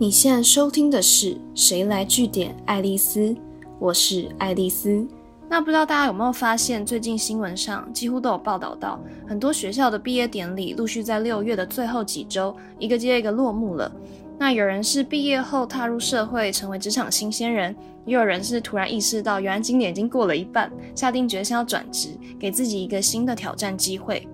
[0.00, 3.20] 你现在收听的是《谁来据点爱丽丝》，
[3.78, 5.06] 我是爱丽丝。
[5.46, 13.92] 那不知道大家有没有发现，最近新闻上几乎都有报道到，很多学校的毕业典礼陆续在六月的最后几周，一个接一个落幕了。
[14.38, 17.74] 那有人是毕业后踏入社会，成为职场新鲜人；
[18.06, 22.08] 也有人是突然意识到，原来今年已经过了一半，下定决心要转职，
[22.38, 24.26] 给自己一个新的挑战机会。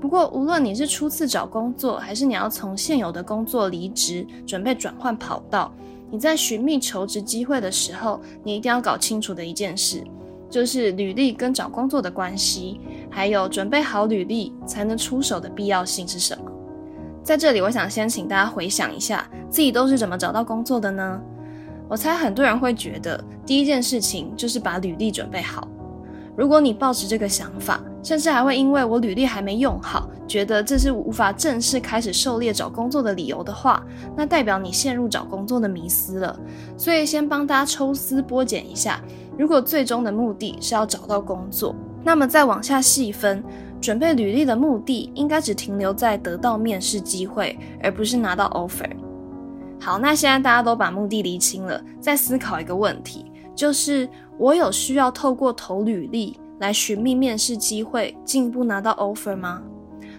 [0.00, 5.72] 不过，无论你是初次找工作，还是你要从现有的工作离职，准备转换跑道，
[6.10, 10.02] 你在寻觅求职机会的时候，你一定要搞清楚的一件事。
[10.50, 12.80] 就是履历跟找工作的关系，
[13.10, 16.50] 还有准备好履历才能出手的必要性是什么？
[17.22, 21.20] 在这里，我想先请大家回想一下，自己都是怎么找到工作的呢？
[21.86, 25.68] 我猜很多人会觉得，第一件事情就是把履历准备好。
[26.38, 33.84] 如果你抱持这个想法，甚至还会因为我履历还没用好，觉得这是无法正式开始狩猎找工作的理由的话，
[34.16, 36.38] 那代表你陷入找工作的迷思了。
[36.76, 39.00] 所以，先帮大家抽丝剥茧一下。
[39.36, 43.42] 如果最终的目的是要找到工作，那么再往下细分，
[43.80, 48.88] 准备履历的目的应该只停留在得到面试机会，而不是拿到 offer。
[49.80, 53.24] 好，那现在大家都把目的厘清了，再思考一个问题，
[53.58, 59.60] 就是我有需要透过投履历来寻觅面试机会，进一步拿到 offer 吗？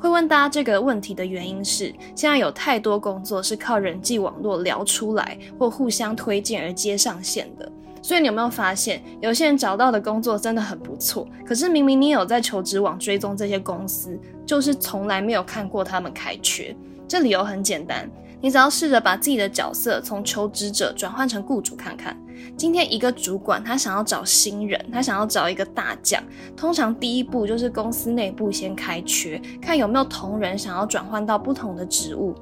[0.00, 7.70] 会问大家这个问题的原因是，现在有太多工作是靠人际网络聊出来或互相推荐而接上线的。
[8.02, 16.76] 所以你有没有发现，有些人找到的工作真的很不错，可是明明你有在求职网追踪这些公司，就是从来没有看过他们开缺。
[17.06, 18.10] 这理由很简单，
[18.40, 22.16] 你只要试着把自己的角色从求职者转换成雇主看看。
[22.56, 26.22] 今天一个主管他想要找新人，他想要找一个大将，
[26.56, 32.34] 通常第一步就是公司内部先开缺，看有没有同仁想要转换到不同的职务。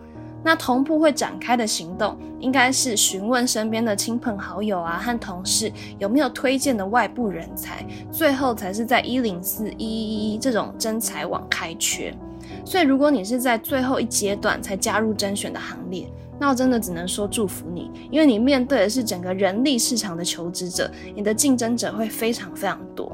[0.45, 12.17] 那同步会展开的行动，应该是询问身边的亲朋好友啊和同事有没有推荐的外部人才，最后才是在一零四一一一这种真才网开缺。
[12.65, 16.11] 所以如果你是在最后一阶段才加入甄选的行列，
[16.41, 23.11] 那我真的只能说祝福你，因为你面对的是整个人力市场的求职者，你的竞争者会非常非常多。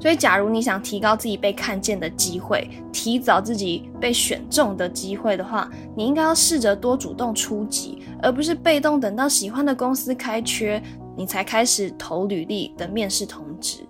[0.00, 10.82] 所以，假如你想提高自己被看见的机会，提早自己被选中的机会的话，你应该要试着多主动出击，而不是被动等到喜欢的公司开缺，
[11.16, 13.86] 你才开始投履历的面试通知。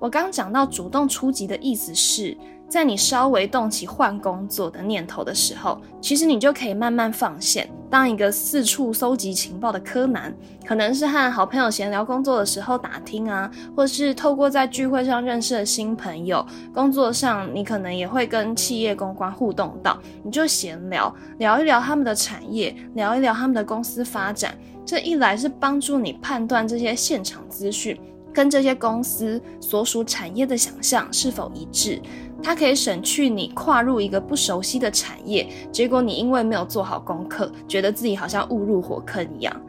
[0.00, 2.36] 我刚讲到主动出击的意思是。
[2.68, 10.34] 在你稍微动起换工作的念头的时候，其实你就可以慢慢放线，当一个四处搜集情报的柯南。
[10.66, 16.44] 可能是和好朋友闲聊工作的时候打听啊，或是透过在聚会上认识的新朋友。
[16.72, 24.56] 工作上你可能也会跟企业公关互动到，你就闲聊聊一聊他们的产业，聊一聊他们的公司发展。
[24.84, 27.98] 这一来是帮助你判断这些现场资讯
[28.32, 32.00] 跟这些公司所属产业的想象是否一致。
[32.44, 39.60] 它可以省去你跨入一个不熟悉的产业，结果你因为没有做好功课，觉得自己好像误入火坑一样。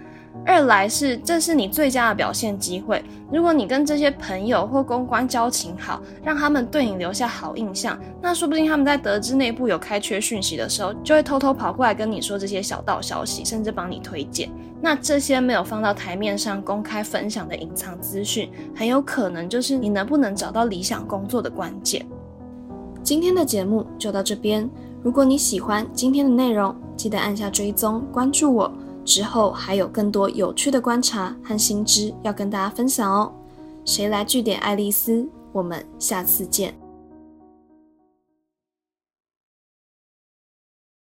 [0.46, 3.04] 二来是这是你最佳的表现机会。
[3.32, 14.52] 如果你跟这些朋友或公关交情好，让他们对你留下好印象，那说不定他们在得知内部有开缺讯息的时候，就会偷偷跑过来跟你说这些小道消息，甚至帮你推荐。
[14.82, 22.06] 那这些没有放到台面上公开分享的隐藏资讯，很有可能就是你能不能找到理想工作的关键。
[23.06, 24.68] 今天的节目就到这边。
[25.04, 28.72] 如果你喜欢今天的内容，记得按下追踪关注我。
[29.06, 33.32] 之后还有更多有趣的观察和新知要跟大家分享哦。
[33.86, 35.30] 谁来据点爱丽丝？
[35.52, 36.74] 我们下次见。